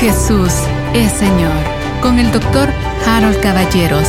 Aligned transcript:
Jesús 0.00 0.54
es 0.94 1.12
Señor 1.12 1.52
con 2.00 2.18
el 2.18 2.32
doctor 2.32 2.70
Harold 3.06 3.38
Caballeros. 3.42 4.08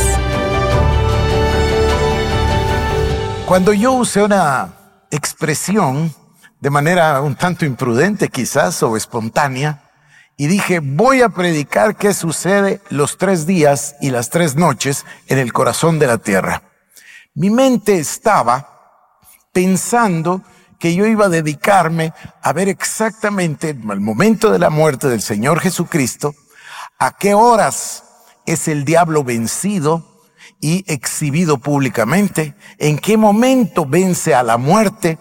Cuando 3.44 3.74
yo 3.74 3.92
usé 3.92 4.22
una 4.22 4.72
expresión 5.10 6.14
de 6.60 6.70
manera 6.70 7.20
un 7.20 7.34
tanto 7.34 7.66
imprudente 7.66 8.30
quizás 8.30 8.82
o 8.82 8.96
espontánea 8.96 9.82
y 10.38 10.46
dije, 10.46 10.80
voy 10.82 11.20
a 11.20 11.28
predicar 11.28 11.94
qué 11.94 12.14
sucede 12.14 12.80
los 12.88 13.18
tres 13.18 13.44
días 13.44 13.94
y 14.00 14.08
las 14.08 14.30
tres 14.30 14.56
noches 14.56 15.04
en 15.28 15.36
el 15.36 15.52
corazón 15.52 15.98
de 15.98 16.06
la 16.06 16.16
tierra. 16.16 16.62
Mi 17.34 17.50
mente 17.50 17.98
estaba 17.98 19.10
pensando 19.52 20.40
que 20.82 20.96
yo 20.96 21.06
iba 21.06 21.26
a 21.26 21.28
dedicarme 21.28 22.12
a 22.42 22.52
ver 22.52 22.68
exactamente 22.68 23.70
el 23.70 24.00
momento 24.00 24.50
de 24.50 24.58
la 24.58 24.68
muerte 24.68 25.06
del 25.06 25.22
Señor 25.22 25.60
Jesucristo, 25.60 26.34
a 26.98 27.16
qué 27.16 27.34
horas 27.34 28.02
es 28.46 28.66
el 28.66 28.84
diablo 28.84 29.22
vencido 29.22 30.04
y 30.60 30.84
exhibido 30.92 31.58
públicamente, 31.58 32.56
en 32.78 32.98
qué 32.98 33.16
momento 33.16 33.86
vence 33.86 34.34
a 34.34 34.42
la 34.42 34.56
muerte, 34.56 35.20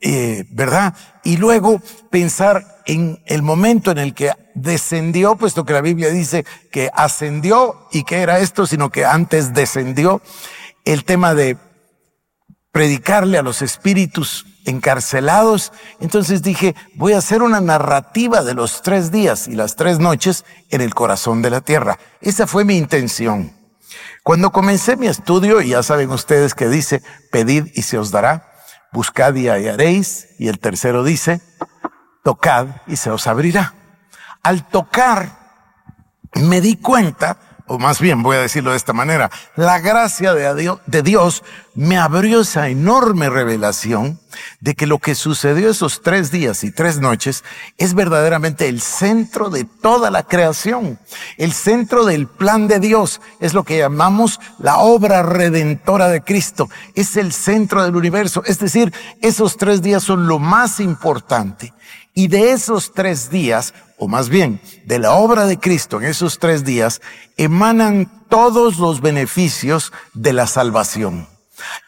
eh, 0.00 0.44
¿verdad? 0.52 0.94
Y 1.24 1.38
luego 1.38 1.82
pensar 2.08 2.80
en 2.86 3.20
el 3.26 3.42
momento 3.42 3.90
en 3.90 3.98
el 3.98 4.14
que 4.14 4.30
descendió, 4.54 5.34
puesto 5.34 5.64
que 5.64 5.72
la 5.72 5.80
Biblia 5.80 6.10
dice 6.10 6.46
que 6.70 6.88
ascendió 6.94 7.88
y 7.90 8.04
que 8.04 8.18
era 8.18 8.38
esto, 8.38 8.64
sino 8.64 8.90
que 8.90 9.04
antes 9.04 9.54
descendió, 9.54 10.22
el 10.84 11.04
tema 11.04 11.34
de 11.34 11.58
predicarle 12.72 13.38
a 13.38 13.42
los 13.42 13.62
espíritus 13.62 14.46
encarcelados. 14.64 15.72
Entonces 16.00 16.42
dije, 16.42 16.74
voy 16.94 17.12
a 17.12 17.18
hacer 17.18 17.42
una 17.42 17.60
narrativa 17.60 18.42
de 18.42 18.54
los 18.54 18.82
tres 18.82 19.10
días 19.10 19.48
y 19.48 19.52
las 19.52 19.76
tres 19.76 19.98
noches 19.98 20.44
en 20.70 20.80
el 20.80 20.94
corazón 20.94 21.42
de 21.42 21.50
la 21.50 21.60
tierra. 21.60 21.98
Esa 22.20 22.46
fue 22.46 22.64
mi 22.64 22.76
intención. 22.76 23.52
Cuando 24.22 24.52
comencé 24.52 24.96
mi 24.96 25.06
estudio, 25.06 25.60
y 25.60 25.70
ya 25.70 25.82
saben 25.82 26.10
ustedes 26.10 26.54
que 26.54 26.68
dice, 26.68 27.02
pedid 27.32 27.66
y 27.74 27.82
se 27.82 27.98
os 27.98 28.10
dará, 28.10 28.52
buscad 28.92 29.34
y 29.34 29.48
hallaréis, 29.48 30.28
y 30.38 30.48
el 30.48 30.58
tercero 30.58 31.02
dice, 31.04 31.40
tocad 32.22 32.66
y 32.86 32.96
se 32.96 33.10
os 33.10 33.26
abrirá. 33.26 33.74
Al 34.42 34.68
tocar, 34.68 35.38
me 36.34 36.60
di 36.60 36.76
cuenta 36.76 37.38
o 37.70 37.78
más 37.78 38.00
bien 38.00 38.24
voy 38.24 38.36
a 38.36 38.40
decirlo 38.40 38.72
de 38.72 38.76
esta 38.76 38.92
manera, 38.92 39.30
la 39.54 39.78
gracia 39.78 40.34
de 40.34 41.02
Dios 41.04 41.44
me 41.76 41.98
abrió 41.98 42.40
esa 42.40 42.68
enorme 42.68 43.30
revelación 43.30 44.18
de 44.58 44.74
que 44.74 44.88
lo 44.88 44.98
que 44.98 45.14
sucedió 45.14 45.70
esos 45.70 46.02
tres 46.02 46.32
días 46.32 46.64
y 46.64 46.72
tres 46.72 46.98
noches 46.98 47.44
es 47.78 47.94
verdaderamente 47.94 48.68
el 48.68 48.80
centro 48.80 49.50
de 49.50 49.64
toda 49.64 50.10
la 50.10 50.24
creación, 50.24 50.98
el 51.38 51.52
centro 51.52 52.04
del 52.04 52.26
plan 52.26 52.66
de 52.66 52.80
Dios, 52.80 53.20
es 53.38 53.54
lo 53.54 53.62
que 53.62 53.78
llamamos 53.78 54.40
la 54.58 54.78
obra 54.78 55.22
redentora 55.22 56.08
de 56.08 56.22
Cristo, 56.22 56.68
es 56.96 57.16
el 57.16 57.32
centro 57.32 57.84
del 57.84 57.94
universo, 57.94 58.42
es 58.46 58.58
decir, 58.58 58.92
esos 59.22 59.56
tres 59.56 59.80
días 59.80 60.02
son 60.02 60.26
lo 60.26 60.40
más 60.40 60.80
importante. 60.80 61.72
Y 62.14 62.28
de 62.28 62.52
esos 62.52 62.92
tres 62.92 63.30
días, 63.30 63.72
o 63.98 64.08
más 64.08 64.28
bien 64.28 64.60
de 64.84 64.98
la 64.98 65.12
obra 65.12 65.46
de 65.46 65.58
Cristo 65.58 66.00
en 66.00 66.06
esos 66.06 66.38
tres 66.38 66.64
días, 66.64 67.00
emanan 67.36 68.10
todos 68.28 68.78
los 68.78 69.00
beneficios 69.00 69.92
de 70.14 70.32
la 70.32 70.46
salvación. 70.46 71.28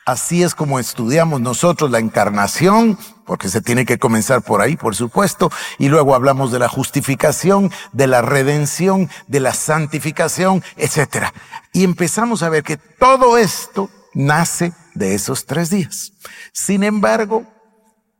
Así 0.04 0.42
es 0.42 0.54
como 0.54 0.78
estudiamos 0.78 1.40
nosotros 1.40 1.90
la 1.90 1.98
encarnación, 1.98 2.98
porque 3.24 3.48
se 3.48 3.62
tiene 3.62 3.86
que 3.86 3.98
comenzar 3.98 4.42
por 4.42 4.60
ahí, 4.60 4.76
por 4.76 4.94
supuesto, 4.94 5.50
y 5.78 5.88
luego 5.88 6.14
hablamos 6.14 6.52
de 6.52 6.58
la 6.58 6.68
justificación, 6.68 7.70
de 7.92 8.06
la 8.06 8.22
redención, 8.22 9.08
de 9.28 9.40
la 9.40 9.54
santificación, 9.54 10.62
etc. 10.76 11.26
Y 11.72 11.84
empezamos 11.84 12.42
a 12.42 12.48
ver 12.48 12.62
que 12.62 12.76
todo 12.76 13.38
esto 13.38 13.88
nace 14.14 14.72
de 14.94 15.14
esos 15.14 15.46
tres 15.46 15.70
días. 15.70 16.12
Sin 16.52 16.82
embargo, 16.82 17.46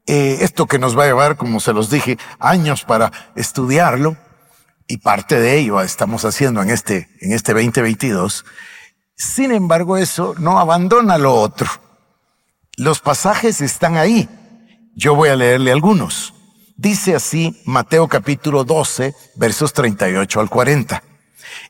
eh, 0.06 0.38
esto 0.40 0.66
que 0.66 0.78
nos 0.78 0.98
va 0.98 1.04
a 1.04 1.06
llevar, 1.06 1.36
como 1.36 1.60
se 1.60 1.72
los 1.72 1.90
dije, 1.90 2.18
años 2.38 2.84
para 2.84 3.12
estudiarlo, 3.36 4.16
y 4.88 4.98
parte 4.98 5.38
de 5.38 5.58
ello 5.58 5.80
estamos 5.80 6.24
haciendo 6.24 6.60
en 6.62 6.70
este, 6.70 7.08
en 7.20 7.32
este 7.32 7.52
2022. 7.54 8.44
Sin 9.16 9.52
embargo, 9.52 9.96
eso 9.96 10.34
no 10.38 10.58
abandona 10.58 11.18
lo 11.18 11.34
otro. 11.34 11.68
Los 12.76 13.00
pasajes 13.00 13.60
están 13.60 13.96
ahí. 13.96 14.28
Yo 14.94 15.14
voy 15.14 15.30
a 15.30 15.36
leerle 15.36 15.72
algunos. 15.72 16.34
Dice 16.76 17.14
así 17.14 17.62
Mateo 17.64 18.08
capítulo 18.08 18.64
12, 18.64 19.14
versos 19.36 19.72
38 19.72 20.41
al 20.41 20.50
40. 20.50 21.02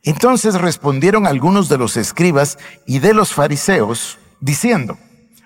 Entonces 0.05 0.55
respondieron 0.55 1.27
algunos 1.27 1.69
de 1.69 1.79
los 1.79 1.97
escribas 1.97 2.59
y 2.87 2.99
de 2.99 3.15
los 3.15 3.33
fariseos, 3.33 4.19
diciendo, 4.41 4.99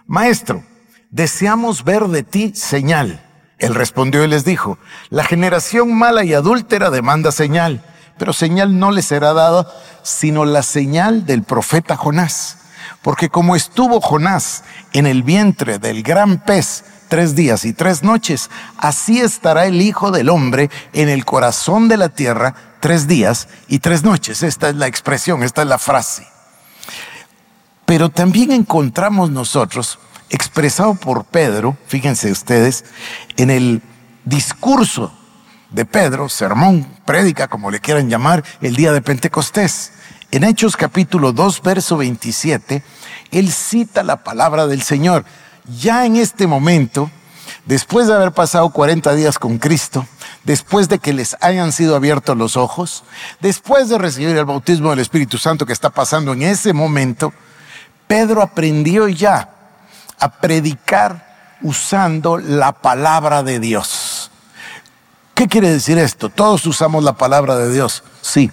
Maestro, 0.06 0.64
deseamos 1.10 1.84
ver 1.84 2.04
de 2.08 2.22
ti 2.22 2.52
señal. 2.54 3.22
Él 3.58 3.74
respondió 3.74 4.24
y 4.24 4.28
les 4.28 4.44
dijo, 4.44 4.78
la 5.08 5.24
generación 5.24 5.94
mala 5.94 6.24
y 6.24 6.34
adúltera 6.34 6.90
demanda 6.90 7.32
señal, 7.32 7.82
pero 8.18 8.32
señal 8.32 8.78
no 8.78 8.90
le 8.90 9.02
será 9.02 9.32
dada 9.32 9.66
sino 10.02 10.44
la 10.44 10.62
señal 10.62 11.26
del 11.26 11.42
profeta 11.42 11.96
Jonás. 11.96 12.58
Porque 13.02 13.28
como 13.28 13.56
estuvo 13.56 14.00
Jonás 14.00 14.64
en 14.92 15.06
el 15.06 15.22
vientre 15.22 15.78
del 15.78 16.02
gran 16.02 16.44
pez 16.44 16.84
tres 17.08 17.34
días 17.34 17.64
y 17.64 17.72
tres 17.72 18.02
noches, 18.02 18.50
así 18.78 19.20
estará 19.20 19.66
el 19.66 19.80
Hijo 19.80 20.10
del 20.10 20.28
Hombre 20.28 20.70
en 20.92 21.08
el 21.08 21.24
corazón 21.24 21.88
de 21.88 21.96
la 21.96 22.08
tierra 22.08 22.54
tres 22.80 23.06
días 23.06 23.48
y 23.68 23.78
tres 23.78 24.02
noches. 24.02 24.42
Esta 24.42 24.68
es 24.68 24.76
la 24.76 24.86
expresión, 24.86 25.42
esta 25.42 25.62
es 25.62 25.68
la 25.68 25.78
frase. 25.78 26.26
Pero 27.84 28.10
también 28.10 28.50
encontramos 28.50 29.30
nosotros 29.30 29.98
expresado 30.30 30.94
por 30.94 31.24
Pedro, 31.24 31.76
fíjense 31.86 32.30
ustedes, 32.30 32.84
en 33.36 33.50
el 33.50 33.82
discurso 34.24 35.12
de 35.70 35.84
Pedro, 35.84 36.28
sermón, 36.28 36.86
prédica, 37.04 37.48
como 37.48 37.70
le 37.70 37.80
quieran 37.80 38.08
llamar, 38.08 38.44
el 38.60 38.76
día 38.76 38.92
de 38.92 39.02
Pentecostés. 39.02 39.92
En 40.30 40.44
Hechos 40.44 40.76
capítulo 40.76 41.32
2, 41.32 41.62
verso 41.62 41.96
27, 41.96 42.82
él 43.30 43.50
cita 43.50 44.02
la 44.02 44.24
palabra 44.24 44.66
del 44.66 44.82
Señor. 44.82 45.24
Ya 45.80 46.04
en 46.04 46.16
este 46.16 46.46
momento, 46.46 47.10
después 47.64 48.06
de 48.06 48.14
haber 48.14 48.32
pasado 48.32 48.70
40 48.70 49.14
días 49.14 49.38
con 49.38 49.58
Cristo, 49.58 50.06
después 50.44 50.88
de 50.88 50.98
que 50.98 51.12
les 51.12 51.36
hayan 51.40 51.72
sido 51.72 51.96
abiertos 51.96 52.36
los 52.36 52.56
ojos, 52.56 53.04
después 53.40 53.88
de 53.88 53.98
recibir 53.98 54.36
el 54.36 54.44
bautismo 54.44 54.90
del 54.90 55.00
Espíritu 55.00 55.38
Santo 55.38 55.66
que 55.66 55.72
está 55.72 55.90
pasando 55.90 56.32
en 56.32 56.42
ese 56.42 56.72
momento, 56.72 57.32
Pedro 58.06 58.42
aprendió 58.42 59.08
ya 59.08 59.55
a 60.18 60.40
predicar 60.40 61.56
usando 61.62 62.38
la 62.38 62.72
palabra 62.72 63.42
de 63.42 63.60
Dios. 63.60 64.30
¿Qué 65.34 65.48
quiere 65.48 65.70
decir 65.70 65.98
esto? 65.98 66.28
Todos 66.28 66.66
usamos 66.66 67.04
la 67.04 67.14
palabra 67.14 67.56
de 67.56 67.72
Dios, 67.72 68.02
sí, 68.22 68.50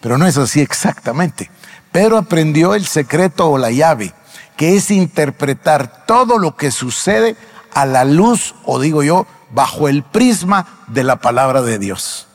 pero 0.00 0.18
no 0.18 0.26
es 0.26 0.36
así 0.36 0.60
exactamente. 0.60 1.50
Pero 1.92 2.16
aprendió 2.16 2.74
el 2.74 2.86
secreto 2.86 3.50
o 3.50 3.58
la 3.58 3.70
llave, 3.70 4.14
que 4.56 4.76
es 4.76 4.90
interpretar 4.90 6.06
todo 6.06 6.38
lo 6.38 6.56
que 6.56 6.70
sucede 6.70 7.36
a 7.74 7.84
la 7.86 8.04
luz, 8.04 8.54
o 8.64 8.78
digo 8.78 9.02
yo, 9.02 9.26
bajo 9.50 9.88
el 9.88 10.04
prisma 10.04 10.66
de 10.86 11.02
la 11.02 11.16
palabra 11.16 11.62
de 11.62 11.78
Dios. 11.78 12.28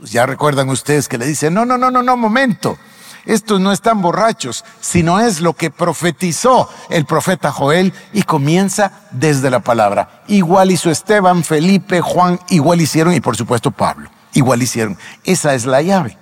Ya 0.00 0.26
recuerdan 0.26 0.68
ustedes 0.68 1.08
que 1.08 1.18
le 1.18 1.26
dicen, 1.26 1.52
no, 1.52 1.64
no, 1.66 1.76
no, 1.76 1.90
no, 1.90 2.02
no, 2.02 2.16
momento 2.16 2.78
estos 3.26 3.60
no 3.60 3.72
están 3.72 4.02
borrachos, 4.02 4.64
sino 4.80 5.20
es 5.20 5.40
lo 5.40 5.54
que 5.54 5.70
profetizó 5.70 6.68
el 6.88 7.04
profeta 7.04 7.52
Joel 7.52 7.92
y 8.12 8.22
comienza 8.22 8.92
desde 9.10 9.50
la 9.50 9.60
palabra. 9.60 10.22
Igual 10.28 10.70
hizo 10.70 10.90
Esteban, 10.90 11.44
Felipe, 11.44 12.00
Juan, 12.00 12.40
igual 12.48 12.80
hicieron 12.80 13.14
y 13.14 13.20
por 13.20 13.36
supuesto 13.36 13.70
Pablo, 13.70 14.10
igual 14.32 14.62
hicieron. 14.62 14.96
Esa 15.24 15.54
es 15.54 15.66
la 15.66 15.82
llave. 15.82 16.16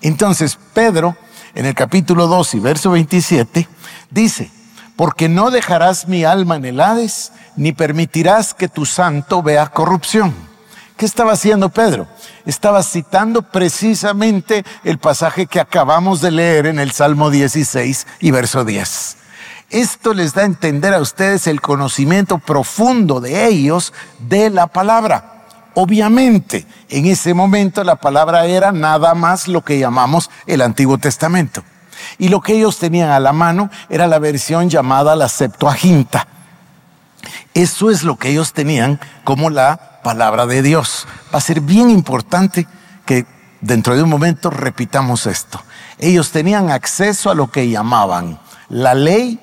Entonces 0.00 0.58
Pedro, 0.72 1.16
en 1.54 1.66
el 1.66 1.74
capítulo 1.74 2.26
2 2.26 2.54
y 2.54 2.60
verso 2.60 2.90
27, 2.90 3.68
dice, 4.10 4.50
porque 4.96 5.28
no 5.28 5.50
dejarás 5.50 6.08
mi 6.08 6.24
alma 6.24 6.56
en 6.56 6.64
el 6.66 6.80
Hades, 6.80 7.32
ni 7.56 7.72
permitirás 7.72 8.54
que 8.54 8.68
tu 8.68 8.84
santo 8.84 9.42
vea 9.42 9.66
corrupción. 9.68 10.49
¿Qué 11.00 11.06
estaba 11.06 11.32
haciendo 11.32 11.70
Pedro? 11.70 12.06
Estaba 12.44 12.82
citando 12.82 13.40
precisamente 13.40 14.66
el 14.84 14.98
pasaje 14.98 15.46
que 15.46 15.58
acabamos 15.58 16.20
de 16.20 16.30
leer 16.30 16.66
en 16.66 16.78
el 16.78 16.90
Salmo 16.90 17.30
16 17.30 18.06
y 18.20 18.30
verso 18.32 18.66
10. 18.66 19.16
Esto 19.70 20.12
les 20.12 20.34
da 20.34 20.42
a 20.42 20.44
entender 20.44 20.92
a 20.92 21.00
ustedes 21.00 21.46
el 21.46 21.62
conocimiento 21.62 22.36
profundo 22.36 23.22
de 23.22 23.46
ellos 23.46 23.94
de 24.18 24.50
la 24.50 24.66
palabra. 24.66 25.46
Obviamente, 25.72 26.66
en 26.90 27.06
ese 27.06 27.32
momento 27.32 27.82
la 27.82 27.96
palabra 27.96 28.44
era 28.44 28.70
nada 28.70 29.14
más 29.14 29.48
lo 29.48 29.64
que 29.64 29.78
llamamos 29.78 30.28
el 30.46 30.60
Antiguo 30.60 30.98
Testamento. 30.98 31.64
Y 32.18 32.28
lo 32.28 32.42
que 32.42 32.58
ellos 32.58 32.78
tenían 32.78 33.08
a 33.08 33.20
la 33.20 33.32
mano 33.32 33.70
era 33.88 34.06
la 34.06 34.18
versión 34.18 34.68
llamada 34.68 35.16
la 35.16 35.30
Septuaginta. 35.30 36.26
Eso 37.54 37.90
es 37.90 38.04
lo 38.04 38.16
que 38.16 38.28
ellos 38.28 38.52
tenían 38.52 39.00
como 39.24 39.48
la 39.48 39.89
palabra 40.02 40.46
de 40.46 40.62
Dios. 40.62 41.06
Va 41.32 41.38
a 41.38 41.42
ser 41.42 41.60
bien 41.60 41.90
importante 41.90 42.66
que 43.06 43.26
dentro 43.60 43.96
de 43.96 44.02
un 44.02 44.10
momento 44.10 44.50
repitamos 44.50 45.26
esto. 45.26 45.62
Ellos 45.98 46.30
tenían 46.30 46.70
acceso 46.70 47.30
a 47.30 47.34
lo 47.34 47.50
que 47.50 47.68
llamaban 47.68 48.40
la 48.68 48.94
ley, 48.94 49.38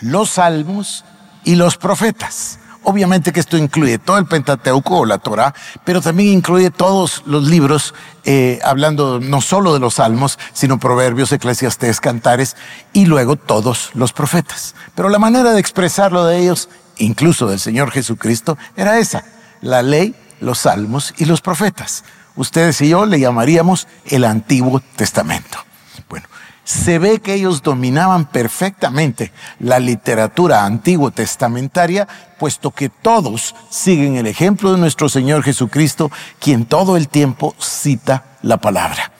los 0.00 0.30
salmos 0.30 1.04
y 1.44 1.56
los 1.56 1.76
profetas. 1.76 2.58
Obviamente 2.84 3.32
que 3.32 3.40
esto 3.40 3.58
incluye 3.58 3.98
todo 3.98 4.16
el 4.16 4.26
Pentateuco 4.26 5.00
o 5.00 5.04
la 5.04 5.18
Torah, 5.18 5.52
pero 5.84 6.00
también 6.00 6.30
incluye 6.30 6.70
todos 6.70 7.22
los 7.26 7.44
libros, 7.44 7.94
eh, 8.24 8.60
hablando 8.64 9.20
no 9.20 9.42
solo 9.42 9.74
de 9.74 9.80
los 9.80 9.94
salmos, 9.94 10.38
sino 10.54 10.78
proverbios, 10.78 11.32
eclesiastés, 11.32 12.00
cantares 12.00 12.56
y 12.94 13.04
luego 13.04 13.36
todos 13.36 13.90
los 13.94 14.12
profetas. 14.12 14.74
Pero 14.94 15.10
la 15.10 15.18
manera 15.18 15.52
de 15.52 15.60
expresarlo 15.60 16.24
de 16.24 16.38
ellos, 16.38 16.70
incluso 16.96 17.46
del 17.46 17.60
Señor 17.60 17.90
Jesucristo, 17.90 18.56
era 18.74 18.98
esa, 18.98 19.22
la 19.60 19.82
ley, 19.82 20.14
los 20.40 20.60
salmos 20.60 21.14
y 21.18 21.24
los 21.24 21.40
profetas. 21.40 22.04
Ustedes 22.36 22.80
y 22.80 22.90
yo 22.90 23.06
le 23.06 23.18
llamaríamos 23.18 23.88
el 24.06 24.24
Antiguo 24.24 24.80
Testamento. 24.96 25.58
Bueno, 26.08 26.26
se 26.64 26.98
ve 26.98 27.20
que 27.20 27.34
ellos 27.34 27.62
dominaban 27.62 28.26
perfectamente 28.26 29.32
la 29.58 29.78
literatura 29.78 30.64
antiguo 30.64 31.10
testamentaria, 31.10 32.06
puesto 32.38 32.70
que 32.70 32.90
todos 32.90 33.54
siguen 33.70 34.16
el 34.16 34.26
ejemplo 34.26 34.72
de 34.72 34.78
nuestro 34.78 35.08
Señor 35.08 35.42
Jesucristo, 35.42 36.12
quien 36.38 36.66
todo 36.66 36.96
el 36.96 37.08
tiempo 37.08 37.54
cita 37.58 38.24
la 38.42 38.58
palabra. 38.58 39.12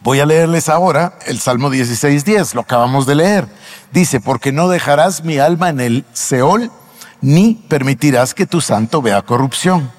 Voy 0.00 0.20
a 0.20 0.26
leerles 0.26 0.68
ahora 0.68 1.18
el 1.26 1.40
Salmo 1.40 1.70
16.10, 1.70 2.54
lo 2.54 2.60
acabamos 2.60 3.06
de 3.06 3.14
leer. 3.14 3.48
Dice, 3.90 4.20
porque 4.20 4.52
no 4.52 4.68
dejarás 4.68 5.24
mi 5.24 5.38
alma 5.38 5.70
en 5.70 5.80
el 5.80 6.04
Seol, 6.12 6.70
ni 7.20 7.54
permitirás 7.54 8.34
que 8.34 8.46
tu 8.46 8.60
santo 8.60 9.02
vea 9.02 9.22
corrupción. 9.22 9.90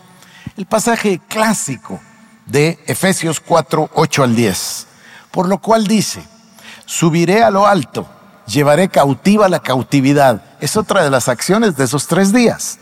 El 0.58 0.66
pasaje 0.66 1.20
clásico 1.28 2.00
de 2.46 2.80
Efesios 2.88 3.40
4, 3.40 3.90
8 3.94 4.24
al 4.24 4.36
10. 4.36 4.88
Por 5.32 5.48
lo 5.48 5.60
cual 5.60 5.88
dice, 5.88 6.24
subiré 6.86 7.44
a 7.44 7.50
lo 7.50 7.68
alto, 7.68 8.08
llevaré 8.48 8.90
cautiva 8.90 9.50
la 9.50 9.60
cautividad. 9.60 10.44
Es 10.62 10.78
otra 10.78 11.04
de 11.04 11.10
las 11.10 11.28
acciones 11.28 11.76
de 11.76 11.84
esos 11.84 12.08
tres 12.08 12.32
días. 12.32 12.80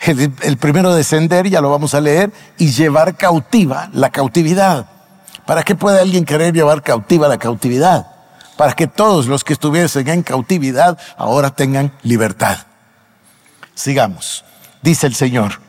El, 0.00 0.58
primero 0.58 0.94
descender, 0.94 1.48
ya 1.48 1.60
lo 1.60 1.70
vamos 1.70 1.94
a 1.94 2.00
leer, 2.00 2.32
y 2.58 2.70
llevar 2.70 3.16
cautiva 3.16 3.88
la 3.92 4.10
cautividad. 4.10 4.86
¿Para 5.46 5.62
qué 5.62 5.74
puede 5.74 6.00
alguien 6.00 6.24
querer 6.24 6.52
llevar 6.52 6.82
cautiva 6.82 7.28
la 7.28 7.38
cautividad? 7.38 8.06
Para 8.56 8.72
que 8.72 8.86
todos 8.86 9.26
los 9.26 9.44
que 9.44 9.52
estuviesen 9.52 10.08
en 10.08 10.22
cautividad 10.22 10.98
ahora 11.16 11.50
tengan 11.50 11.92
libertad. 12.02 12.58
Sigamos. 13.76 14.44
Dice 14.82 15.06
el 15.06 15.14
Señor. 15.14 15.60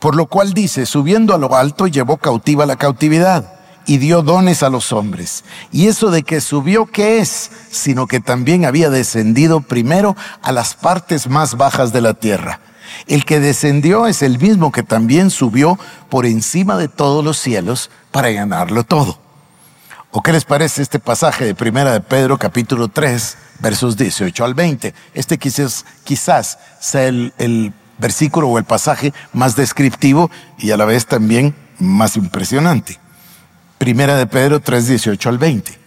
Por 0.00 0.16
lo 0.16 0.26
cual 0.26 0.52
dice, 0.52 0.84
subiendo 0.84 1.34
a 1.34 1.38
lo 1.38 1.54
alto, 1.56 1.86
llevó 1.86 2.18
cautiva 2.18 2.66
la 2.66 2.76
cautividad 2.76 3.54
y 3.86 3.98
dio 3.98 4.22
dones 4.22 4.62
a 4.62 4.68
los 4.68 4.92
hombres. 4.92 5.44
Y 5.72 5.86
eso 5.86 6.10
de 6.10 6.24
que 6.24 6.40
subió, 6.40 6.86
¿qué 6.86 7.20
es? 7.20 7.50
Sino 7.70 8.06
que 8.06 8.20
también 8.20 8.64
había 8.64 8.90
descendido 8.90 9.60
primero 9.60 10.16
a 10.42 10.52
las 10.52 10.74
partes 10.74 11.28
más 11.28 11.56
bajas 11.56 11.92
de 11.92 12.00
la 12.00 12.14
tierra. 12.14 12.60
El 13.06 13.24
que 13.24 13.40
descendió 13.40 14.06
es 14.06 14.22
el 14.22 14.38
mismo 14.38 14.72
que 14.72 14.82
también 14.82 15.30
subió 15.30 15.78
por 16.10 16.26
encima 16.26 16.76
de 16.76 16.88
todos 16.88 17.24
los 17.24 17.38
cielos 17.38 17.90
para 18.10 18.30
ganarlo 18.30 18.84
todo. 18.84 19.27
¿O 20.10 20.22
qué 20.22 20.32
les 20.32 20.46
parece 20.46 20.80
este 20.80 20.98
pasaje 20.98 21.44
de 21.44 21.54
Primera 21.54 21.92
de 21.92 22.00
Pedro 22.00 22.38
capítulo 22.38 22.88
3, 22.88 23.36
versos 23.58 23.98
18 23.98 24.42
al 24.42 24.54
20? 24.54 24.94
Este 25.12 25.36
quizás, 25.36 26.58
sea 26.80 27.08
el, 27.08 27.34
el 27.36 27.74
versículo 27.98 28.48
o 28.48 28.56
el 28.56 28.64
pasaje 28.64 29.12
más 29.34 29.54
descriptivo 29.54 30.30
y 30.56 30.70
a 30.70 30.78
la 30.78 30.86
vez 30.86 31.04
también 31.04 31.54
más 31.78 32.16
impresionante. 32.16 32.98
Primera 33.76 34.16
de 34.16 34.26
Pedro 34.26 34.60
3, 34.60 34.88
18 34.88 35.28
al 35.28 35.36
20. 35.36 35.78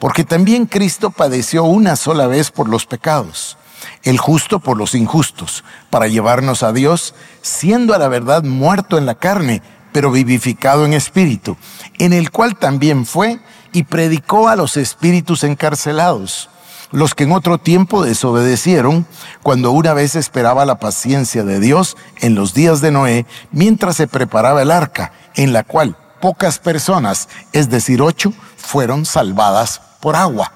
Porque 0.00 0.24
también 0.24 0.66
Cristo 0.66 1.10
padeció 1.10 1.62
una 1.62 1.94
sola 1.94 2.26
vez 2.26 2.50
por 2.50 2.68
los 2.68 2.84
pecados, 2.84 3.58
el 4.02 4.18
justo 4.18 4.58
por 4.58 4.76
los 4.76 4.96
injustos, 4.96 5.62
para 5.88 6.08
llevarnos 6.08 6.64
a 6.64 6.72
Dios, 6.72 7.14
siendo 7.42 7.94
a 7.94 7.98
la 7.98 8.08
verdad 8.08 8.42
muerto 8.42 8.98
en 8.98 9.06
la 9.06 9.14
carne, 9.14 9.62
pero 9.92 10.10
vivificado 10.10 10.84
en 10.84 10.94
espíritu, 10.94 11.56
en 11.98 12.12
el 12.12 12.32
cual 12.32 12.58
también 12.58 13.06
fue 13.06 13.38
y 13.72 13.84
predicó 13.84 14.48
a 14.48 14.56
los 14.56 14.76
espíritus 14.76 15.44
encarcelados, 15.44 16.48
los 16.90 17.14
que 17.14 17.24
en 17.24 17.32
otro 17.32 17.58
tiempo 17.58 18.02
desobedecieron, 18.02 19.06
cuando 19.42 19.72
una 19.72 19.92
vez 19.92 20.14
esperaba 20.14 20.64
la 20.64 20.78
paciencia 20.78 21.44
de 21.44 21.60
Dios 21.60 21.96
en 22.20 22.34
los 22.34 22.54
días 22.54 22.80
de 22.80 22.90
Noé, 22.90 23.26
mientras 23.52 23.96
se 23.96 24.06
preparaba 24.06 24.62
el 24.62 24.70
arca, 24.70 25.12
en 25.34 25.52
la 25.52 25.64
cual 25.64 25.96
pocas 26.20 26.58
personas, 26.58 27.28
es 27.52 27.70
decir, 27.70 28.02
ocho, 28.02 28.32
fueron 28.56 29.04
salvadas 29.04 29.80
por 30.00 30.16
agua. 30.16 30.52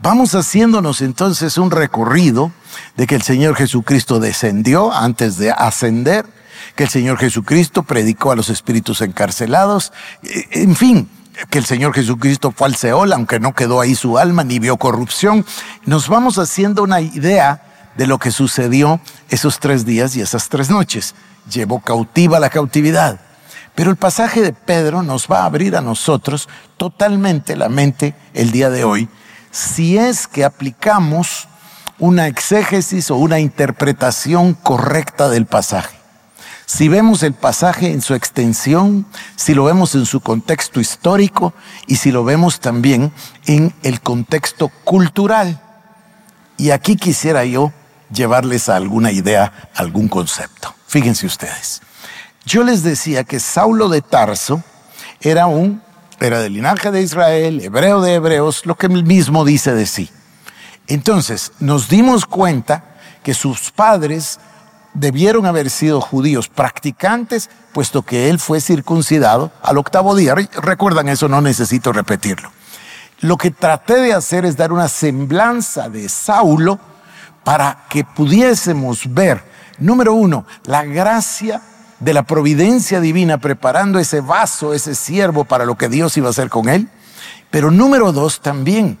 Vamos 0.00 0.34
haciéndonos 0.34 1.00
entonces 1.00 1.58
un 1.58 1.72
recorrido 1.72 2.52
de 2.96 3.06
que 3.06 3.16
el 3.16 3.22
Señor 3.22 3.56
Jesucristo 3.56 4.20
descendió 4.20 4.92
antes 4.92 5.38
de 5.38 5.50
ascender, 5.50 6.24
que 6.76 6.84
el 6.84 6.88
Señor 6.88 7.18
Jesucristo 7.18 7.82
predicó 7.82 8.30
a 8.30 8.36
los 8.36 8.48
espíritus 8.48 9.00
encarcelados, 9.00 9.92
eh, 10.22 10.46
en 10.52 10.76
fin, 10.76 11.08
que 11.50 11.58
el 11.58 11.64
Señor 11.64 11.94
Jesucristo 11.94 12.52
fue 12.52 12.68
al 12.68 12.74
Seol, 12.74 13.12
aunque 13.12 13.40
no 13.40 13.54
quedó 13.54 13.80
ahí 13.80 13.94
su 13.94 14.18
alma 14.18 14.44
ni 14.44 14.58
vio 14.58 14.76
corrupción. 14.76 15.44
Nos 15.84 16.08
vamos 16.08 16.38
haciendo 16.38 16.82
una 16.82 17.00
idea 17.00 17.62
de 17.96 18.06
lo 18.06 18.18
que 18.18 18.30
sucedió 18.30 19.00
esos 19.28 19.58
tres 19.58 19.84
días 19.84 20.16
y 20.16 20.20
esas 20.20 20.48
tres 20.48 20.70
noches. 20.70 21.14
Llevó 21.50 21.80
cautiva 21.80 22.38
la 22.40 22.50
cautividad 22.50 23.20
pero 23.74 23.92
el 23.92 23.96
pasaje 23.96 24.42
de 24.42 24.52
Pedro 24.52 25.04
nos 25.04 25.28
va 25.28 25.42
a 25.42 25.44
abrir 25.44 25.76
a 25.76 25.80
nosotros 25.80 26.48
totalmente 26.76 27.54
la 27.54 27.68
mente 27.68 28.16
el 28.34 28.50
día 28.50 28.70
de 28.70 28.82
hoy 28.82 29.08
si 29.50 29.98
es 29.98 30.26
que 30.26 30.44
aplicamos 30.44 31.48
una 31.98 32.26
exégesis 32.26 33.10
o 33.10 33.16
una 33.16 33.40
interpretación 33.40 34.54
correcta 34.54 35.28
del 35.28 35.46
pasaje. 35.46 35.97
Si 36.68 36.90
vemos 36.90 37.22
el 37.22 37.32
pasaje 37.32 37.92
en 37.92 38.02
su 38.02 38.12
extensión, 38.12 39.06
si 39.36 39.54
lo 39.54 39.64
vemos 39.64 39.94
en 39.94 40.04
su 40.04 40.20
contexto 40.20 40.80
histórico 40.80 41.54
y 41.86 41.96
si 41.96 42.12
lo 42.12 42.24
vemos 42.24 42.60
también 42.60 43.10
en 43.46 43.72
el 43.82 44.02
contexto 44.02 44.68
cultural. 44.84 45.62
Y 46.58 46.72
aquí 46.72 46.96
quisiera 46.96 47.46
yo 47.46 47.72
llevarles 48.12 48.68
a 48.68 48.76
alguna 48.76 49.12
idea, 49.12 49.70
algún 49.74 50.08
concepto. 50.08 50.74
Fíjense 50.86 51.24
ustedes. 51.24 51.80
Yo 52.44 52.62
les 52.64 52.82
decía 52.82 53.24
que 53.24 53.40
Saulo 53.40 53.88
de 53.88 54.02
Tarso 54.02 54.62
era 55.22 55.46
un, 55.46 55.80
era 56.20 56.38
del 56.38 56.52
linaje 56.52 56.90
de 56.90 57.00
Israel, 57.00 57.62
hebreo 57.62 58.02
de 58.02 58.16
hebreos, 58.16 58.66
lo 58.66 58.76
que 58.76 58.88
él 58.88 59.04
mismo 59.04 59.46
dice 59.46 59.72
de 59.72 59.86
sí. 59.86 60.10
Entonces, 60.86 61.50
nos 61.60 61.88
dimos 61.88 62.26
cuenta 62.26 62.84
que 63.22 63.32
sus 63.32 63.70
padres 63.70 64.38
debieron 64.98 65.46
haber 65.46 65.70
sido 65.70 66.00
judíos 66.00 66.48
practicantes, 66.48 67.50
puesto 67.72 68.02
que 68.02 68.28
él 68.28 68.38
fue 68.38 68.60
circuncidado 68.60 69.52
al 69.62 69.78
octavo 69.78 70.14
día. 70.14 70.34
Recuerdan 70.34 71.08
eso, 71.08 71.28
no 71.28 71.40
necesito 71.40 71.92
repetirlo. 71.92 72.50
Lo 73.20 73.36
que 73.36 73.50
traté 73.50 73.94
de 73.94 74.12
hacer 74.12 74.44
es 74.44 74.56
dar 74.56 74.72
una 74.72 74.88
semblanza 74.88 75.88
de 75.88 76.08
Saulo 76.08 76.78
para 77.44 77.86
que 77.88 78.04
pudiésemos 78.04 79.12
ver, 79.12 79.42
número 79.78 80.14
uno, 80.14 80.44
la 80.64 80.84
gracia 80.84 81.62
de 81.98 82.14
la 82.14 82.22
providencia 82.22 83.00
divina 83.00 83.38
preparando 83.38 83.98
ese 83.98 84.20
vaso, 84.20 84.72
ese 84.72 84.94
siervo 84.94 85.44
para 85.44 85.64
lo 85.64 85.76
que 85.76 85.88
Dios 85.88 86.16
iba 86.16 86.28
a 86.28 86.30
hacer 86.30 86.48
con 86.48 86.68
él. 86.68 86.88
Pero 87.50 87.70
número 87.70 88.12
dos, 88.12 88.40
también 88.40 88.98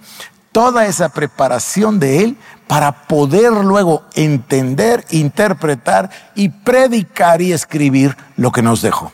toda 0.58 0.86
esa 0.86 1.10
preparación 1.10 2.00
de 2.00 2.24
él 2.24 2.36
para 2.66 3.06
poder 3.06 3.52
luego 3.52 4.02
entender, 4.16 5.04
interpretar 5.10 6.10
y 6.34 6.48
predicar 6.48 7.40
y 7.40 7.52
escribir 7.52 8.16
lo 8.36 8.50
que 8.50 8.60
nos 8.60 8.82
dejó. 8.82 9.12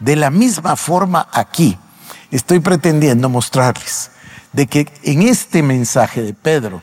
De 0.00 0.16
la 0.16 0.30
misma 0.30 0.76
forma 0.76 1.28
aquí 1.30 1.76
estoy 2.30 2.60
pretendiendo 2.60 3.28
mostrarles 3.28 4.12
de 4.54 4.66
que 4.66 4.90
en 5.02 5.20
este 5.20 5.62
mensaje 5.62 6.22
de 6.22 6.32
Pedro 6.32 6.80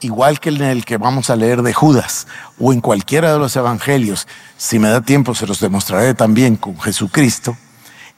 igual 0.00 0.38
que 0.38 0.50
en 0.50 0.60
el 0.60 0.84
que 0.84 0.98
vamos 0.98 1.30
a 1.30 1.36
leer 1.36 1.62
de 1.62 1.72
Judas 1.72 2.26
o 2.58 2.74
en 2.74 2.82
cualquiera 2.82 3.32
de 3.32 3.38
los 3.38 3.56
evangelios, 3.56 4.28
si 4.58 4.78
me 4.78 4.90
da 4.90 5.00
tiempo 5.00 5.34
se 5.34 5.46
los 5.46 5.60
demostraré 5.60 6.12
también 6.12 6.56
con 6.56 6.78
Jesucristo, 6.78 7.56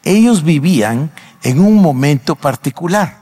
ellos 0.03 0.43
vivían 0.43 1.13
en 1.45 1.61
un 1.61 1.77
momento 1.77 2.35
particular. 2.35 3.22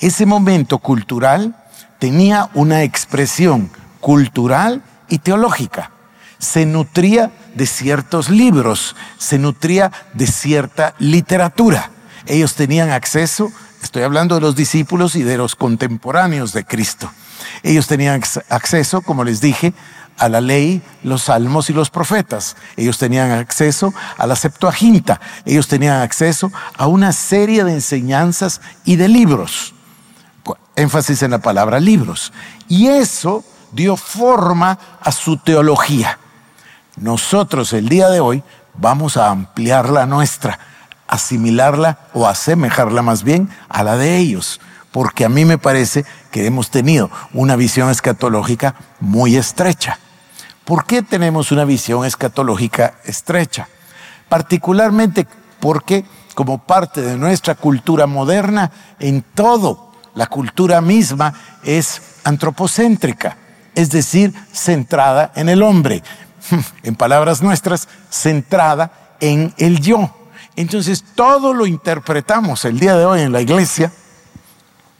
Ese 0.00 0.26
momento 0.26 0.78
cultural 0.78 1.56
tenía 1.98 2.50
una 2.54 2.82
expresión 2.82 3.70
cultural 4.00 4.82
y 5.08 5.18
teológica. 5.18 5.90
Se 6.38 6.66
nutría 6.66 7.30
de 7.54 7.66
ciertos 7.66 8.28
libros, 8.28 8.94
se 9.18 9.38
nutría 9.38 9.90
de 10.12 10.26
cierta 10.26 10.94
literatura. 10.98 11.90
Ellos 12.26 12.54
tenían 12.54 12.90
acceso, 12.90 13.50
estoy 13.82 14.02
hablando 14.02 14.34
de 14.34 14.42
los 14.42 14.54
discípulos 14.54 15.16
y 15.16 15.22
de 15.22 15.38
los 15.38 15.54
contemporáneos 15.54 16.52
de 16.52 16.64
Cristo 16.64 17.10
ellos 17.62 17.86
tenían 17.86 18.22
acceso, 18.48 19.00
como 19.02 19.24
les 19.24 19.40
dije, 19.40 19.74
a 20.18 20.28
la 20.28 20.40
ley, 20.40 20.82
los 21.02 21.24
salmos 21.24 21.68
y 21.68 21.74
los 21.74 21.90
profetas. 21.90 22.56
Ellos 22.76 22.98
tenían 22.98 23.30
acceso 23.32 23.92
a 24.16 24.26
la 24.26 24.36
Septuaginta. 24.36 25.20
Ellos 25.44 25.68
tenían 25.68 26.00
acceso 26.00 26.50
a 26.76 26.86
una 26.86 27.12
serie 27.12 27.64
de 27.64 27.72
enseñanzas 27.72 28.60
y 28.84 28.96
de 28.96 29.08
libros. 29.08 29.74
Énfasis 30.76 31.22
en 31.22 31.30
la 31.32 31.38
palabra 31.38 31.80
libros. 31.80 32.32
Y 32.68 32.88
eso 32.88 33.44
dio 33.72 33.96
forma 33.96 34.78
a 35.00 35.12
su 35.12 35.36
teología. 35.38 36.18
Nosotros 36.96 37.72
el 37.72 37.88
día 37.88 38.08
de 38.08 38.20
hoy 38.20 38.42
vamos 38.74 39.16
a 39.16 39.30
ampliar 39.30 39.90
la 39.90 40.06
nuestra, 40.06 40.58
asimilarla 41.06 41.98
o 42.14 42.26
asemejarla 42.26 43.02
más 43.02 43.22
bien 43.22 43.48
a 43.68 43.82
la 43.82 43.96
de 43.96 44.16
ellos, 44.16 44.60
porque 44.92 45.24
a 45.24 45.28
mí 45.28 45.44
me 45.44 45.58
parece 45.58 46.04
que 46.30 46.46
hemos 46.46 46.70
tenido 46.70 47.10
una 47.32 47.56
visión 47.56 47.90
escatológica 47.90 48.74
muy 49.00 49.36
estrecha. 49.36 49.98
¿Por 50.64 50.84
qué 50.84 51.02
tenemos 51.02 51.52
una 51.52 51.64
visión 51.64 52.04
escatológica 52.04 52.94
estrecha? 53.04 53.68
Particularmente 54.28 55.26
porque 55.60 56.04
como 56.34 56.58
parte 56.58 57.00
de 57.00 57.16
nuestra 57.16 57.54
cultura 57.54 58.06
moderna, 58.06 58.70
en 58.98 59.22
todo, 59.22 59.85
la 60.16 60.26
cultura 60.26 60.80
misma 60.80 61.32
es 61.62 62.02
antropocéntrica, 62.24 63.36
es 63.74 63.90
decir, 63.90 64.34
centrada 64.52 65.30
en 65.36 65.48
el 65.48 65.62
hombre. 65.62 66.02
En 66.82 66.94
palabras 66.94 67.42
nuestras, 67.42 67.88
centrada 68.08 69.16
en 69.20 69.52
el 69.58 69.80
yo. 69.80 70.10
Entonces 70.54 71.04
todo 71.14 71.52
lo 71.52 71.66
interpretamos 71.66 72.64
el 72.64 72.78
día 72.78 72.96
de 72.96 73.04
hoy 73.04 73.20
en 73.20 73.32
la 73.32 73.40
iglesia, 73.40 73.92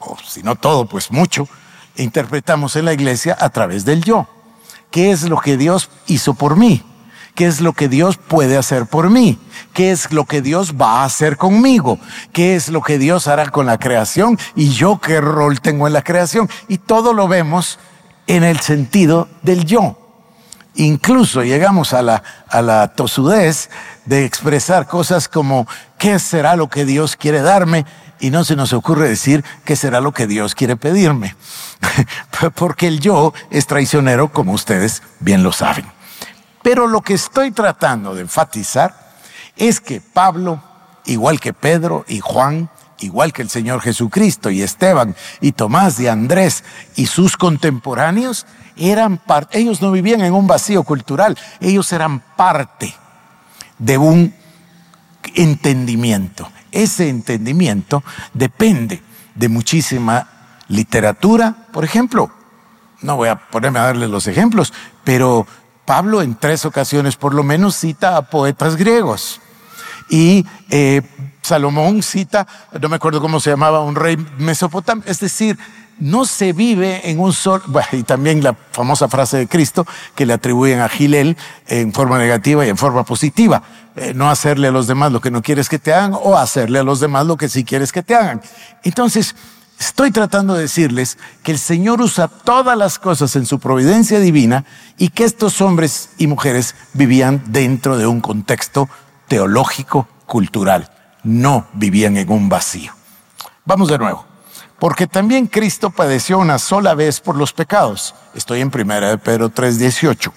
o 0.00 0.16
si 0.18 0.42
no 0.42 0.56
todo, 0.56 0.86
pues 0.86 1.10
mucho, 1.10 1.48
interpretamos 1.96 2.76
en 2.76 2.84
la 2.84 2.92
iglesia 2.92 3.36
a 3.40 3.48
través 3.48 3.84
del 3.84 4.02
yo. 4.02 4.28
¿Qué 4.90 5.12
es 5.12 5.22
lo 5.28 5.38
que 5.40 5.56
Dios 5.56 5.88
hizo 6.08 6.34
por 6.34 6.56
mí? 6.56 6.84
¿Qué 7.36 7.44
es 7.44 7.60
lo 7.60 7.74
que 7.74 7.88
Dios 7.90 8.16
puede 8.16 8.56
hacer 8.56 8.86
por 8.86 9.10
mí? 9.10 9.38
¿Qué 9.74 9.90
es 9.90 10.10
lo 10.10 10.24
que 10.24 10.40
Dios 10.40 10.74
va 10.80 11.02
a 11.02 11.04
hacer 11.04 11.36
conmigo? 11.36 12.00
¿Qué 12.32 12.56
es 12.56 12.70
lo 12.70 12.80
que 12.80 12.98
Dios 12.98 13.28
hará 13.28 13.50
con 13.50 13.66
la 13.66 13.78
creación? 13.78 14.38
¿Y 14.54 14.70
yo 14.70 14.98
qué 14.98 15.20
rol 15.20 15.60
tengo 15.60 15.86
en 15.86 15.92
la 15.92 16.02
creación? 16.02 16.48
Y 16.66 16.78
todo 16.78 17.12
lo 17.12 17.28
vemos 17.28 17.78
en 18.26 18.42
el 18.42 18.60
sentido 18.60 19.28
del 19.42 19.66
yo. 19.66 19.98
Incluso 20.76 21.42
llegamos 21.42 21.92
a 21.92 22.00
la, 22.00 22.22
a 22.48 22.62
la 22.62 22.88
tosudez 22.94 23.68
de 24.06 24.24
expresar 24.24 24.86
cosas 24.86 25.28
como, 25.28 25.68
¿qué 25.98 26.18
será 26.18 26.56
lo 26.56 26.70
que 26.70 26.86
Dios 26.86 27.16
quiere 27.16 27.42
darme? 27.42 27.84
Y 28.18 28.30
no 28.30 28.44
se 28.44 28.56
nos 28.56 28.72
ocurre 28.72 29.10
decir, 29.10 29.44
¿qué 29.66 29.76
será 29.76 30.00
lo 30.00 30.12
que 30.12 30.26
Dios 30.26 30.54
quiere 30.54 30.76
pedirme? 30.76 31.36
Porque 32.54 32.86
el 32.88 33.00
yo 33.00 33.34
es 33.50 33.66
traicionero, 33.66 34.32
como 34.32 34.52
ustedes 34.52 35.02
bien 35.20 35.42
lo 35.42 35.52
saben. 35.52 35.95
Pero 36.66 36.88
lo 36.88 37.00
que 37.00 37.14
estoy 37.14 37.52
tratando 37.52 38.12
de 38.12 38.22
enfatizar 38.22 38.92
es 39.56 39.78
que 39.78 40.00
Pablo, 40.00 40.60
igual 41.04 41.38
que 41.38 41.52
Pedro 41.52 42.04
y 42.08 42.18
Juan, 42.18 42.68
igual 42.98 43.32
que 43.32 43.42
el 43.42 43.50
Señor 43.50 43.80
Jesucristo 43.80 44.50
y 44.50 44.62
Esteban 44.62 45.14
y 45.40 45.52
Tomás 45.52 46.00
y 46.00 46.08
Andrés 46.08 46.64
y 46.96 47.06
sus 47.06 47.36
contemporáneos, 47.36 48.46
eran 48.76 49.16
parte, 49.16 49.60
ellos 49.60 49.80
no 49.80 49.92
vivían 49.92 50.22
en 50.22 50.34
un 50.34 50.48
vacío 50.48 50.82
cultural, 50.82 51.38
ellos 51.60 51.92
eran 51.92 52.18
parte 52.34 52.92
de 53.78 53.96
un 53.96 54.34
entendimiento. 55.36 56.50
Ese 56.72 57.08
entendimiento 57.08 58.02
depende 58.34 59.04
de 59.36 59.48
muchísima 59.48 60.28
literatura, 60.66 61.68
por 61.72 61.84
ejemplo. 61.84 62.28
No 63.02 63.14
voy 63.14 63.28
a 63.28 63.36
ponerme 63.36 63.78
a 63.78 63.84
darle 63.84 64.08
los 64.08 64.26
ejemplos, 64.26 64.72
pero 65.04 65.46
Pablo 65.86 66.20
en 66.20 66.34
tres 66.34 66.64
ocasiones 66.64 67.16
por 67.16 67.32
lo 67.32 67.42
menos 67.42 67.76
cita 67.76 68.16
a 68.16 68.22
poetas 68.22 68.76
griegos. 68.76 69.40
Y 70.08 70.44
eh, 70.70 71.02
Salomón 71.42 72.02
cita, 72.02 72.46
no 72.80 72.88
me 72.88 72.96
acuerdo 72.96 73.20
cómo 73.20 73.40
se 73.40 73.50
llamaba, 73.50 73.80
un 73.80 73.94
rey 73.94 74.16
mesopotamio. 74.38 75.04
Es 75.06 75.20
decir, 75.20 75.58
no 75.98 76.24
se 76.26 76.52
vive 76.52 77.10
en 77.10 77.20
un 77.20 77.32
solo, 77.32 77.62
y 77.92 78.02
también 78.02 78.42
la 78.42 78.54
famosa 78.72 79.08
frase 79.08 79.38
de 79.38 79.48
Cristo 79.48 79.86
que 80.14 80.26
le 80.26 80.34
atribuyen 80.34 80.80
a 80.80 80.88
Gilel 80.88 81.36
en 81.68 81.92
forma 81.92 82.18
negativa 82.18 82.66
y 82.66 82.68
en 82.68 82.76
forma 82.76 83.04
positiva. 83.04 83.62
Eh, 83.96 84.12
no 84.14 84.28
hacerle 84.28 84.68
a 84.68 84.70
los 84.70 84.86
demás 84.86 85.10
lo 85.10 85.20
que 85.20 85.30
no 85.30 85.40
quieres 85.40 85.68
que 85.68 85.78
te 85.78 85.94
hagan 85.94 86.12
o 86.14 86.36
hacerle 86.36 86.80
a 86.80 86.82
los 86.82 87.00
demás 87.00 87.26
lo 87.26 87.36
que 87.36 87.48
sí 87.48 87.64
quieres 87.64 87.92
que 87.92 88.02
te 88.02 88.14
hagan. 88.14 88.42
Entonces, 88.82 89.34
estoy 89.78 90.10
tratando 90.10 90.54
de 90.54 90.62
decirles 90.62 91.18
que 91.42 91.52
el 91.52 91.58
Señor 91.58 92.00
usa 92.00 92.28
todas 92.28 92.76
las 92.76 92.98
cosas 92.98 93.36
en 93.36 93.46
su 93.46 93.58
providencia 93.58 94.20
divina 94.20 94.64
y 94.98 95.10
que 95.10 95.24
estos 95.24 95.60
hombres 95.60 96.10
y 96.18 96.26
mujeres 96.26 96.74
vivían 96.92 97.42
dentro 97.46 97.96
de 97.96 98.06
un 98.06 98.20
contexto 98.20 98.88
teológico, 99.28 100.08
cultural. 100.26 100.90
No 101.22 101.66
vivían 101.72 102.16
en 102.16 102.30
un 102.30 102.48
vacío. 102.48 102.92
Vamos 103.64 103.88
de 103.88 103.98
nuevo. 103.98 104.24
Porque 104.78 105.06
también 105.06 105.46
Cristo 105.46 105.90
padeció 105.90 106.38
una 106.38 106.58
sola 106.58 106.94
vez 106.94 107.20
por 107.20 107.36
los 107.36 107.52
pecados. 107.52 108.14
Estoy 108.34 108.60
en 108.60 108.70
1 108.70 109.08
de 109.08 109.18
Pedro 109.18 109.48
3:18. 109.48 110.32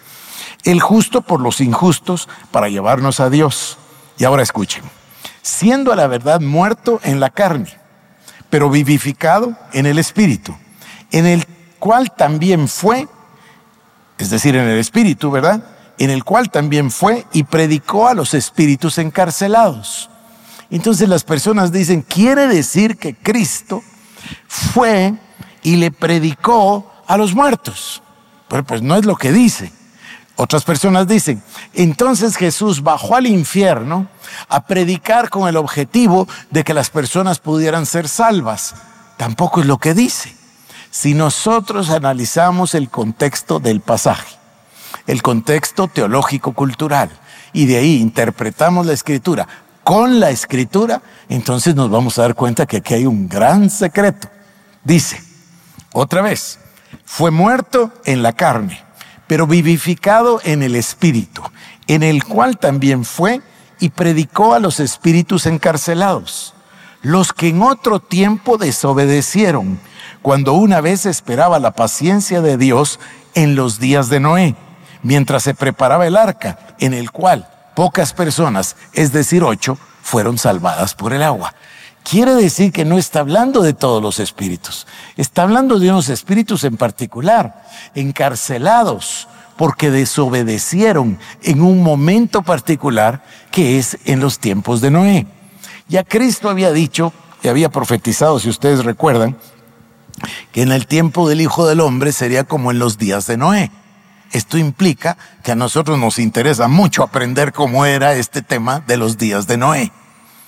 El 0.64 0.82
justo 0.82 1.22
por 1.22 1.42
los 1.42 1.62
injustos 1.62 2.30
para 2.52 2.70
llevarnos 2.70 3.20
a 3.20 3.30
Dios. 3.30 3.78
Y 4.18 4.24
ahora 4.24 4.44
escuchen. 4.44 4.84
Siendo 5.42 5.92
a 5.92 5.96
la 5.96 6.08
verdad 6.08 6.42
muerto 6.42 7.00
en 7.04 7.20
la 7.20 7.30
carne, 7.30 7.79
pero 8.50 8.70
vivificado 8.70 9.56
en 9.74 9.86
el 9.86 10.00
espíritu, 10.00 10.56
en 11.12 11.26
el 11.26 11.46
cual 11.80 12.14
también 12.16 12.68
fue, 12.68 13.08
es 14.18 14.30
decir, 14.30 14.56
en 14.56 14.68
el 14.68 14.80
espíritu, 14.80 15.32
¿verdad? 15.32 15.64
En 15.98 16.10
el 16.10 16.24
cual 16.24 16.50
también 16.50 16.92
fue 16.92 17.26
y 17.34 17.44
predicó 17.44 18.08
a 18.08 18.14
los 18.14 18.34
espíritus 18.34 18.98
encarcelados. 18.98 20.10
Entonces 20.70 21.10
las 21.10 21.24
personas 21.24 21.72
dicen, 21.72 22.02
quiere 22.02 22.48
decir 22.48 22.98
que 22.98 23.16
Cristo 23.16 23.84
fue 24.48 25.14
y 25.64 25.78
le 25.78 25.92
predicó 25.92 26.92
a 27.08 27.18
los 27.18 27.34
muertos. 27.34 28.02
Pero 28.48 28.64
pues 28.64 28.82
no 28.82 28.96
es 28.96 29.06
lo 29.06 29.16
que 29.16 29.32
dice. 29.32 29.72
Otras 30.42 30.64
personas 30.64 31.06
dicen, 31.06 31.44
entonces 31.74 32.38
Jesús 32.38 32.82
bajó 32.82 33.18
al 33.18 33.28
infierno 33.28 34.08
a 34.48 34.66
predicar 34.66 35.30
con 35.30 35.50
el 35.50 35.58
objetivo 35.58 36.30
de 36.50 36.64
que 36.64 36.74
las 36.74 36.90
personas 36.90 37.40
pudieran 37.40 37.86
ser 37.86 38.08
salvas. 38.08 38.74
Tampoco 39.18 39.60
es 39.60 39.66
lo 39.66 39.80
que 39.80 39.94
dice. 39.94 40.34
Si 40.92 41.14
nosotros 41.14 41.90
analizamos 41.90 42.74
el 42.74 42.90
contexto 42.90 43.60
del 43.60 43.82
pasaje, 43.82 44.34
el 45.08 45.22
contexto 45.22 45.90
teológico-cultural, 45.90 47.10
y 47.52 47.66
de 47.66 47.76
ahí 47.76 47.98
interpretamos 47.98 48.86
la 48.86 48.94
escritura 48.94 49.46
con 49.84 50.22
la 50.22 50.30
escritura, 50.30 51.02
entonces 51.28 51.76
nos 51.76 51.92
vamos 51.92 52.18
a 52.18 52.22
dar 52.22 52.36
cuenta 52.36 52.66
que 52.66 52.78
aquí 52.78 52.94
hay 52.94 53.06
un 53.06 53.28
gran 53.28 53.70
secreto. 53.70 54.30
Dice, 54.86 55.22
otra 55.92 56.22
vez, 56.22 56.60
fue 57.04 57.30
muerto 57.30 57.92
en 58.06 58.24
la 58.24 58.32
carne, 58.32 58.82
pero 59.30 59.46
vivificado 59.46 60.42
en 60.44 60.64
el 60.64 60.76
espíritu, 60.76 61.44
en 61.86 62.02
el 62.02 62.24
cual 62.24 62.58
también 62.58 63.06
fue 63.06 63.42
y 63.80 63.90
predicó 63.90 64.56
a 64.56 64.60
los 64.60 64.80
espíritus 64.80 65.46
encarcelados, 65.46 66.56
los 67.04 67.32
que 67.32 67.50
en 67.50 67.62
otro 67.62 68.00
tiempo 68.00 68.58
desobedecieron, 68.58 69.80
cuando 70.24 70.54
una 70.54 70.82
vez 70.82 71.06
esperaba 71.06 71.60
la 71.60 71.74
paciencia 71.74 72.42
de 72.42 72.58
Dios 72.58 73.00
en 73.36 73.56
los 73.56 73.80
días 73.80 74.10
de 74.10 74.20
Noé, 74.20 74.56
mientras 75.04 75.44
se 75.44 75.54
preparaba 75.54 76.08
el 76.08 76.18
arca, 76.18 76.58
en 76.80 76.96
el 76.96 77.12
cual 77.12 77.48
pocas 77.76 78.14
personas, 78.14 78.78
es 78.94 79.14
decir, 79.14 79.44
ocho, 79.44 79.78
fueron 80.02 80.40
salvadas 80.40 80.96
por 80.96 81.14
el 81.14 81.22
agua. 81.22 81.54
Quiere 82.10 82.34
decir 82.34 82.72
que 82.72 82.86
no 82.86 82.98
está 82.98 83.20
hablando 83.20 83.62
de 83.62 83.74
todos 83.74 84.02
los 84.02 84.20
espíritus, 84.20 84.88
está 85.16 85.44
hablando 85.44 85.78
de 85.78 85.92
unos 85.92 86.10
espíritus 86.10 86.64
en 86.64 86.76
particular, 86.76 87.64
encarcelados, 87.94 89.28
porque 89.56 89.92
desobedecieron 89.92 91.20
en 91.44 91.62
un 91.62 91.84
momento 91.84 92.42
particular 92.42 93.24
que 93.52 93.78
es 93.78 94.00
en 94.06 94.22
los 94.22 94.40
tiempos 94.40 94.82
de 94.82 94.90
Noé. 94.90 95.28
Ya 95.88 96.04
Cristo 96.04 96.50
había 96.50 96.72
dicho 96.72 97.14
y 97.44 97.48
había 97.48 97.70
profetizado, 97.70 98.40
si 98.40 98.50
ustedes 98.50 98.84
recuerdan, 98.84 99.38
que 100.52 100.64
en 100.64 100.72
el 100.72 100.88
tiempo 100.88 101.30
del 101.30 101.42
Hijo 101.42 101.68
del 101.68 101.80
Hombre 101.80 102.12
sería 102.12 102.44
como 102.44 102.72
en 102.72 102.80
los 102.80 102.98
días 102.98 103.28
de 103.28 103.38
Noé. 103.38 103.72
Esto 104.32 104.58
implica 104.58 105.16
que 105.44 105.52
a 105.52 105.56
nosotros 105.56 106.00
nos 106.00 106.18
interesa 106.18 106.68
mucho 106.68 107.04
aprender 107.04 107.54
cómo 107.54 107.86
era 107.86 108.16
este 108.16 108.42
tema 108.42 108.80
de 108.80 108.98
los 108.98 109.20
días 109.20 109.46
de 109.46 109.58
Noé. 109.58 109.92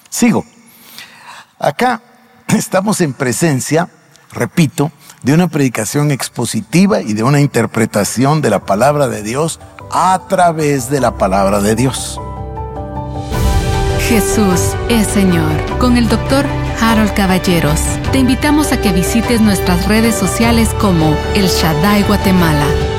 Sigo. 0.10 0.44
Acá 1.62 2.02
estamos 2.48 3.02
en 3.02 3.14
presencia, 3.14 3.88
repito, 4.34 4.92
de 5.22 5.34
una 5.34 5.48
predicación 5.48 6.12
expositiva 6.12 7.02
y 7.02 7.14
de 7.14 7.24
una 7.24 7.40
interpretación 7.40 8.42
de 8.42 8.50
la 8.50 8.66
palabra 8.66 9.08
de 9.08 9.22
Dios 9.22 9.60
a 9.92 10.20
través 10.28 10.90
de 10.90 11.00
la 11.00 11.18
palabra 11.18 11.62
de 11.62 11.76
Dios. 11.76 12.20
Jesús 14.10 14.76
es 14.90 15.08
Señor. 15.08 15.78
Con 15.78 15.96
el 15.96 16.10
doctor 16.10 16.46
Harold 16.82 17.14
Caballeros. 17.14 17.80
Te 18.12 18.18
invitamos 18.18 18.72
a 18.72 18.82
que 18.82 18.92
visites 18.92 19.40
nuestras 19.40 19.88
redes 19.88 20.16
sociales 20.16 20.70
como 20.80 21.16
El 21.36 21.46
Shaddai 21.48 22.04
Guatemala 22.04 22.91